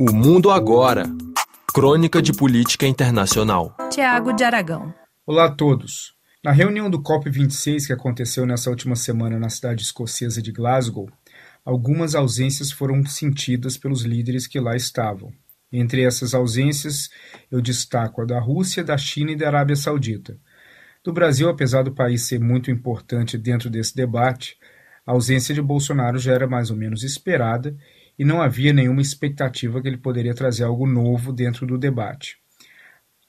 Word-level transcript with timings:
O 0.00 0.12
Mundo 0.12 0.48
Agora. 0.52 1.12
Crônica 1.74 2.22
de 2.22 2.32
Política 2.32 2.86
Internacional. 2.86 3.76
Tiago 3.90 4.32
de 4.32 4.44
Aragão. 4.44 4.94
Olá 5.26 5.46
a 5.46 5.50
todos. 5.50 6.14
Na 6.44 6.52
reunião 6.52 6.88
do 6.88 7.02
COP26 7.02 7.88
que 7.88 7.92
aconteceu 7.92 8.46
nessa 8.46 8.70
última 8.70 8.94
semana 8.94 9.40
na 9.40 9.48
cidade 9.48 9.82
escocesa 9.82 10.40
de 10.40 10.52
Glasgow, 10.52 11.10
algumas 11.64 12.14
ausências 12.14 12.70
foram 12.70 13.04
sentidas 13.04 13.76
pelos 13.76 14.02
líderes 14.02 14.46
que 14.46 14.60
lá 14.60 14.76
estavam. 14.76 15.32
Entre 15.72 16.04
essas 16.04 16.32
ausências, 16.32 17.08
eu 17.50 17.60
destaco 17.60 18.22
a 18.22 18.24
da 18.24 18.38
Rússia, 18.38 18.84
da 18.84 18.96
China 18.96 19.32
e 19.32 19.36
da 19.36 19.48
Arábia 19.48 19.74
Saudita. 19.74 20.38
Do 21.02 21.12
Brasil, 21.12 21.48
apesar 21.48 21.82
do 21.82 21.92
país 21.92 22.22
ser 22.22 22.38
muito 22.38 22.70
importante 22.70 23.36
dentro 23.36 23.68
desse 23.68 23.96
debate, 23.96 24.56
a 25.04 25.10
ausência 25.10 25.52
de 25.52 25.60
Bolsonaro 25.60 26.20
já 26.20 26.34
era 26.34 26.46
mais 26.46 26.70
ou 26.70 26.76
menos 26.76 27.02
esperada 27.02 27.76
e 28.18 28.24
não 28.24 28.42
havia 28.42 28.72
nenhuma 28.72 29.00
expectativa 29.00 29.80
que 29.80 29.86
ele 29.86 29.96
poderia 29.96 30.34
trazer 30.34 30.64
algo 30.64 30.86
novo 30.86 31.32
dentro 31.32 31.66
do 31.66 31.78
debate. 31.78 32.36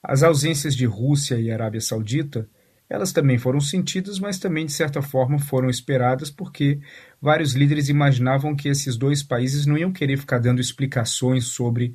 As 0.02 0.22
ausências 0.22 0.74
de 0.74 0.86
Rússia 0.86 1.38
e 1.38 1.50
Arábia 1.50 1.80
Saudita, 1.80 2.48
elas 2.88 3.12
também 3.12 3.38
foram 3.38 3.60
sentidas, 3.60 4.18
mas 4.18 4.38
também 4.38 4.66
de 4.66 4.72
certa 4.72 5.00
forma 5.00 5.38
foram 5.38 5.70
esperadas 5.70 6.30
porque 6.30 6.80
vários 7.22 7.52
líderes 7.52 7.88
imaginavam 7.88 8.56
que 8.56 8.68
esses 8.68 8.96
dois 8.96 9.22
países 9.22 9.66
não 9.66 9.78
iam 9.78 9.92
querer 9.92 10.16
ficar 10.16 10.38
dando 10.38 10.60
explicações 10.60 11.44
sobre 11.44 11.94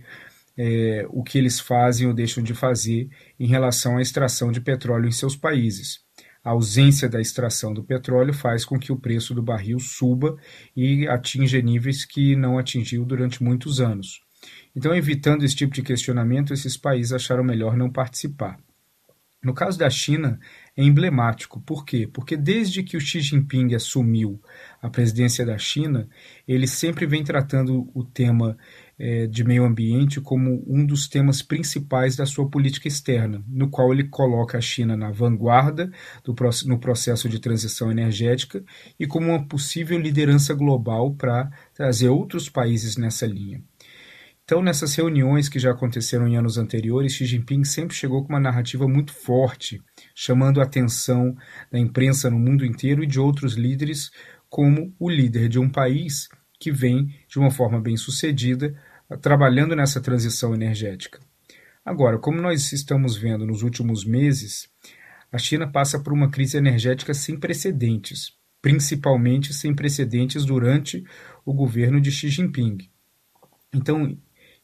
é, 0.57 1.05
o 1.09 1.21
que 1.21 1.37
eles 1.37 1.59
fazem 1.59 2.07
ou 2.07 2.13
deixam 2.13 2.41
de 2.41 2.53
fazer 2.53 3.09
em 3.37 3.47
relação 3.47 3.97
à 3.97 4.01
extração 4.01 4.51
de 4.51 4.61
petróleo 4.61 5.07
em 5.07 5.11
seus 5.11 5.35
países. 5.35 6.04
A 6.45 6.51
ausência 6.51 7.09
da 7.09 7.19
extração 7.19 7.73
do 7.73 7.83
petróleo 7.83 8.31
faz 8.31 8.63
com 8.63 8.77
que 8.77 8.91
o 8.91 8.99
preço 8.99 9.33
do 9.33 9.41
barril 9.41 9.79
suba 9.79 10.37
e 10.77 11.07
atinja 11.07 11.59
níveis 11.59 12.05
que 12.05 12.35
não 12.35 12.59
atingiu 12.59 13.03
durante 13.03 13.41
muitos 13.41 13.81
anos. 13.81 14.19
Então, 14.75 14.93
evitando 14.93 15.43
esse 15.43 15.55
tipo 15.55 15.73
de 15.73 15.81
questionamento, 15.81 16.53
esses 16.53 16.77
países 16.77 17.13
acharam 17.13 17.43
melhor 17.43 17.75
não 17.75 17.91
participar. 17.91 18.59
No 19.45 19.53
caso 19.53 19.77
da 19.77 19.89
China, 19.89 20.39
é 20.75 20.83
emblemático. 20.83 21.61
Por 21.61 21.83
quê? 21.85 22.07
Porque 22.11 22.35
desde 22.35 22.83
que 22.83 22.97
o 22.97 23.01
Xi 23.01 23.21
Jinping 23.21 23.73
assumiu 23.73 24.41
a 24.81 24.89
presidência 24.89 25.45
da 25.45 25.57
China, 25.57 26.07
ele 26.47 26.67
sempre 26.67 27.05
vem 27.05 27.23
tratando 27.23 27.89
o 27.93 28.03
tema 28.03 28.57
é, 28.97 29.27
de 29.27 29.43
meio 29.43 29.65
ambiente 29.65 30.21
como 30.21 30.63
um 30.67 30.85
dos 30.85 31.07
temas 31.07 31.41
principais 31.41 32.15
da 32.15 32.25
sua 32.25 32.49
política 32.49 32.87
externa, 32.87 33.43
no 33.47 33.69
qual 33.69 33.91
ele 33.93 34.05
coloca 34.05 34.57
a 34.57 34.61
China 34.61 34.95
na 34.95 35.11
vanguarda 35.11 35.91
do, 36.23 36.35
no 36.65 36.79
processo 36.79 37.27
de 37.27 37.39
transição 37.39 37.91
energética 37.91 38.63
e 38.99 39.05
como 39.05 39.29
uma 39.29 39.47
possível 39.47 39.99
liderança 39.99 40.53
global 40.53 41.13
para 41.13 41.49
trazer 41.73 42.09
outros 42.09 42.49
países 42.49 42.97
nessa 42.97 43.25
linha. 43.25 43.61
Então, 44.45 44.61
nessas 44.61 44.93
reuniões 44.93 45.49
que 45.49 45.57
já 45.57 45.71
aconteceram 45.71 46.27
em 46.27 46.37
anos 46.37 46.59
anteriores, 46.59 47.13
Xi 47.13 47.25
Jinping 47.25 47.63
sempre 47.63 47.95
chegou 47.95 48.23
com 48.23 48.29
uma 48.29 48.39
narrativa 48.39 48.87
muito 48.87 49.11
forte, 49.11 49.81
chamando 50.13 50.61
a 50.61 50.63
atenção 50.63 51.35
da 51.71 51.79
imprensa 51.79 52.29
no 52.29 52.37
mundo 52.37 52.63
inteiro 52.63 53.03
e 53.03 53.07
de 53.07 53.19
outros 53.19 53.55
líderes 53.55 54.11
como 54.47 54.93
o 54.99 55.09
líder 55.09 55.49
de 55.49 55.57
um 55.57 55.67
país 55.67 56.29
que 56.59 56.71
vem 56.71 57.13
de 57.27 57.39
uma 57.39 57.51
forma 57.51 57.79
bem 57.79 57.97
sucedida 57.97 58.75
trabalhando 59.21 59.75
nessa 59.75 60.01
transição 60.01 60.53
energética. 60.53 61.19
Agora, 61.83 62.17
como 62.17 62.41
nós 62.41 62.71
estamos 62.71 63.15
vendo 63.15 63.45
nos 63.45 63.61
últimos 63.61 64.03
meses, 64.03 64.67
a 65.31 65.37
China 65.37 65.71
passa 65.71 65.99
por 65.99 66.11
uma 66.11 66.29
crise 66.29 66.57
energética 66.57 67.13
sem 67.13 67.37
precedentes, 67.37 68.33
principalmente 68.61 69.53
sem 69.53 69.75
precedentes 69.75 70.45
durante 70.45 71.03
o 71.45 71.53
governo 71.53 72.01
de 72.01 72.11
Xi 72.11 72.29
Jinping. 72.29 72.89
Então, 73.71 74.17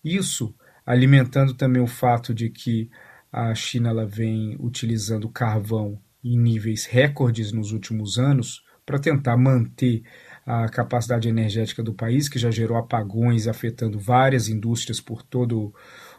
isso 0.04 0.56
alimentando 0.86 1.54
também 1.54 1.82
o 1.82 1.88
fato 1.88 2.34
de 2.34 2.50
que 2.50 2.90
a 3.32 3.54
China 3.54 3.90
ela 3.90 4.06
vem 4.06 4.58
utilizando 4.60 5.30
carvão 5.30 6.02
em 6.24 6.38
níveis 6.38 6.86
recordes 6.86 7.52
nos 7.52 7.72
últimos 7.72 8.18
anos 8.18 8.64
para 8.86 9.00
tentar 9.00 9.38
manter 9.38 10.04
a 10.46 10.68
capacidade 10.70 11.30
energética 11.30 11.84
do 11.84 11.94
país, 11.94 12.28
que 12.28 12.40
já 12.40 12.50
gerou 12.50 12.78
apagões 12.78 13.48
afetando 13.48 14.00
várias 14.00 14.48
indústrias 14.48 15.00
por 15.00 15.22
todo 15.22 15.74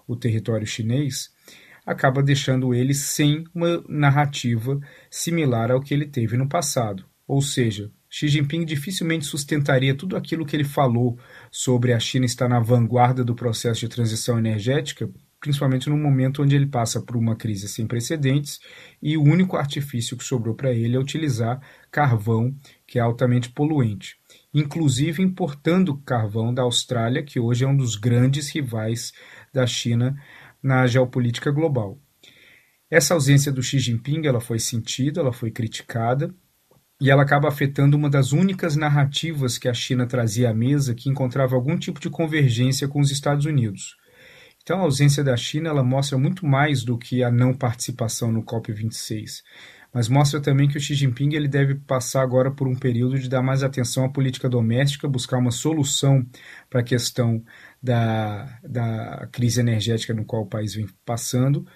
o 0.06 0.16
território 0.16 0.66
chinês, 0.66 1.31
acaba 1.84 2.22
deixando 2.22 2.72
ele 2.72 2.94
sem 2.94 3.44
uma 3.55 3.82
narrativa 3.88 4.78
similar 5.11 5.71
ao 5.71 5.81
que 5.81 5.93
ele 5.93 6.06
teve 6.06 6.37
no 6.37 6.49
passado. 6.49 7.05
Ou 7.27 7.41
seja, 7.41 7.91
Xi 8.09 8.28
Jinping 8.28 8.65
dificilmente 8.65 9.25
sustentaria 9.25 9.94
tudo 9.94 10.16
aquilo 10.16 10.44
que 10.44 10.55
ele 10.55 10.65
falou 10.65 11.19
sobre 11.50 11.93
a 11.93 11.99
China 11.99 12.27
estar 12.27 12.49
na 12.49 12.61
vanguarda 12.61 13.25
do 13.25 13.34
processo 13.34 13.81
de 13.81 13.88
transição 13.88 14.38
energética, 14.38 15.11
principalmente 15.42 15.91
no 15.91 15.98
momento 15.98 16.41
onde 16.41 16.54
ele 16.54 16.66
passa 16.66 17.03
por 17.03 17.16
uma 17.16 17.34
crise 17.34 17.69
sem 17.69 17.84
precedentes 17.84 18.60
e 19.03 19.16
o 19.16 19.22
único 19.25 19.56
artifício 19.56 20.16
que 20.16 20.22
sobrou 20.22 20.54
para 20.54 20.72
ele 20.72 20.94
é 20.94 21.00
utilizar 21.00 21.60
carvão, 21.91 22.56
que 22.86 22.97
é 22.97 23.03
altamente 23.03 23.50
poluente, 23.50 24.16
inclusive 24.54 25.20
importando 25.20 25.98
carvão 25.98 26.54
da 26.54 26.62
Austrália, 26.62 27.25
que 27.25 27.41
hoje 27.41 27.64
é 27.64 27.69
um 27.69 27.76
dos 27.76 27.97
grandes 27.97 28.48
rivais 28.50 29.12
da 29.52 29.66
China 29.66 30.16
na 30.62 30.86
geopolítica 30.86 31.50
global. 31.50 31.98
Essa 32.88 33.14
ausência 33.14 33.50
do 33.50 33.64
Xi 33.64 33.81
Jinping 33.81 34.26
ela 34.26 34.41
foi 34.41 34.60
sentida, 34.60 35.20
ela 35.20 35.32
foi 35.32 35.50
criticada, 35.50 36.32
e 37.00 37.10
ela 37.10 37.22
acaba 37.25 37.48
afetando 37.48 37.97
uma 37.97 38.08
das 38.08 38.31
únicas 38.31 38.76
narrativas 38.76 39.58
que 39.58 39.69
a 39.69 39.75
China 39.75 40.06
trazia 40.06 40.50
à 40.50 40.54
mesa 40.54 40.94
que 40.94 41.10
encontrava 41.10 41.56
algum 41.56 41.76
tipo 41.76 41.98
de 41.98 42.08
convergência 42.08 42.86
com 42.86 43.00
os 43.00 43.10
Estados 43.10 43.44
Unidos. 43.44 43.97
Então, 44.62 44.78
a 44.78 44.83
ausência 44.83 45.25
da 45.25 45.37
China 45.37 45.69
ela 45.71 45.83
mostra 45.83 46.17
muito 46.17 46.47
mais 46.47 46.84
do 46.84 46.97
que 46.97 47.23
a 47.23 47.31
não 47.31 47.53
participação 47.53 48.31
no 48.31 48.45
COP26, 48.45 49.43
mas 49.93 50.09
mostra 50.09 50.41
também 50.41 50.69
que 50.69 50.77
o 50.78 50.81
Xi 50.81 50.95
Jinping 50.95 51.34
ele 51.34 51.49
deve 51.49 51.75
passar 51.75 52.23
agora 52.23 52.50
por 52.50 52.69
um 52.69 52.75
período 52.75 53.19
de 53.19 53.28
dar 53.28 53.43
mais 53.43 53.62
atenção 53.62 54.05
à 54.05 54.09
política 54.09 54.49
doméstica, 54.49 55.09
buscar 55.09 55.39
uma 55.39 55.50
solução 55.50 56.25
para 56.71 56.81
a 56.81 56.84
questão 56.84 57.45
da, 57.83 58.59
da 58.62 59.28
crise 59.33 59.61
energética 59.61 60.15
no 60.15 60.25
qual 60.25 60.43
o 60.43 60.49
país 60.49 60.75
vem 60.75 60.87
passando, 61.05 61.67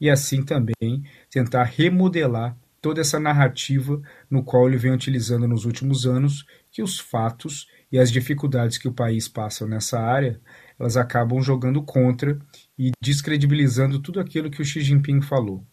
e 0.00 0.10
assim 0.10 0.42
também 0.42 1.04
tentar 1.30 1.64
remodelar 1.64 2.56
toda 2.80 3.00
essa 3.00 3.20
narrativa 3.20 4.02
no 4.28 4.42
qual 4.42 4.66
ele 4.66 4.76
vem 4.76 4.90
utilizando 4.90 5.46
nos 5.46 5.64
últimos 5.64 6.04
anos, 6.04 6.44
que 6.70 6.82
os 6.82 6.98
fatos 6.98 7.68
e 7.92 7.98
as 7.98 8.10
dificuldades 8.10 8.76
que 8.76 8.88
o 8.88 8.92
país 8.92 9.28
passa 9.28 9.66
nessa 9.66 10.00
área, 10.00 10.40
elas 10.78 10.96
acabam 10.96 11.40
jogando 11.42 11.82
contra 11.82 12.38
e 12.78 12.90
descredibilizando 13.02 13.98
tudo 13.98 14.20
aquilo 14.20 14.50
que 14.50 14.60
o 14.60 14.64
Xi 14.64 14.80
Jinping 14.80 15.20
falou. 15.20 15.64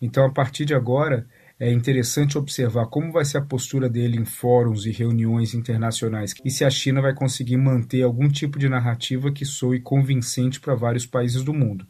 Então, 0.00 0.24
a 0.26 0.30
partir 0.30 0.64
de 0.64 0.74
agora, 0.74 1.26
é 1.58 1.72
interessante 1.72 2.36
observar 2.36 2.86
como 2.86 3.12
vai 3.12 3.24
ser 3.24 3.38
a 3.38 3.42
postura 3.42 3.88
dele 3.88 4.18
em 4.18 4.24
fóruns 4.24 4.86
e 4.86 4.90
reuniões 4.90 5.54
internacionais 5.54 6.34
e 6.44 6.50
se 6.50 6.64
a 6.64 6.70
China 6.70 7.00
vai 7.00 7.14
conseguir 7.14 7.56
manter 7.56 8.02
algum 8.02 8.28
tipo 8.28 8.58
de 8.58 8.68
narrativa 8.68 9.32
que 9.32 9.44
soe 9.44 9.80
convincente 9.80 10.60
para 10.60 10.74
vários 10.74 11.06
países 11.06 11.42
do 11.42 11.54
mundo. 11.54 11.86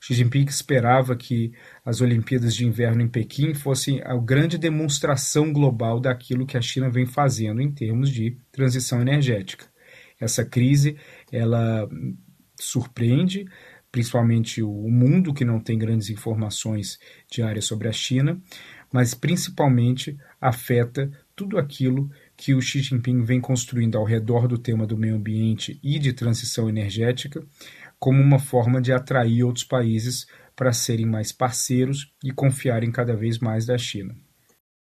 Xi 0.00 0.14
Jinping 0.14 0.44
esperava 0.44 1.16
que 1.16 1.52
as 1.84 2.00
Olimpíadas 2.00 2.54
de 2.54 2.66
Inverno 2.66 3.02
em 3.02 3.08
Pequim 3.08 3.54
fossem 3.54 4.02
a 4.02 4.16
grande 4.16 4.58
demonstração 4.58 5.52
global 5.52 6.00
daquilo 6.00 6.46
que 6.46 6.56
a 6.56 6.60
China 6.60 6.90
vem 6.90 7.06
fazendo 7.06 7.60
em 7.60 7.70
termos 7.70 8.10
de 8.10 8.36
transição 8.52 9.00
energética. 9.00 9.66
Essa 10.20 10.44
crise, 10.44 10.96
ela 11.30 11.88
surpreende 12.58 13.46
principalmente 13.96 14.62
o 14.62 14.90
mundo 14.90 15.32
que 15.32 15.42
não 15.42 15.58
tem 15.58 15.78
grandes 15.78 16.10
informações 16.10 16.98
diárias 17.30 17.64
sobre 17.64 17.88
a 17.88 17.92
China, 17.92 18.38
mas 18.92 19.14
principalmente 19.14 20.18
afeta 20.38 21.10
tudo 21.34 21.56
aquilo 21.56 22.10
que 22.36 22.52
o 22.52 22.60
Xi 22.60 22.80
Jinping 22.80 23.22
vem 23.22 23.40
construindo 23.40 23.96
ao 23.96 24.04
redor 24.04 24.46
do 24.46 24.58
tema 24.58 24.86
do 24.86 24.98
meio 24.98 25.14
ambiente 25.16 25.80
e 25.82 25.98
de 25.98 26.12
transição 26.12 26.68
energética, 26.68 27.42
como 27.98 28.22
uma 28.22 28.38
forma 28.38 28.82
de 28.82 28.92
atrair 28.92 29.42
outros 29.42 29.64
países 29.64 30.26
para 30.54 30.74
serem 30.74 31.06
mais 31.06 31.32
parceiros 31.32 32.12
e 32.22 32.30
confiarem 32.30 32.92
cada 32.92 33.16
vez 33.16 33.38
mais 33.38 33.64
da 33.64 33.78
China. 33.78 34.14